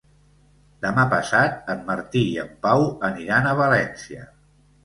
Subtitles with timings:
[0.85, 4.29] Demà passat en Martí i en Pau aniran a València.